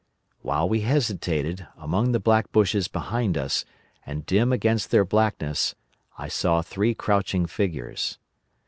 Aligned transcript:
"While 0.41 0.67
we 0.67 0.81
hesitated, 0.81 1.67
among 1.77 2.11
the 2.11 2.19
black 2.19 2.51
bushes 2.51 2.87
behind 2.87 3.37
us, 3.37 3.65
and 4.03 4.25
dim 4.25 4.51
against 4.51 4.89
their 4.89 5.05
blackness, 5.05 5.75
I 6.17 6.27
saw 6.27 6.63
three 6.63 6.95
crouching 6.95 7.45
figures. 7.45 8.17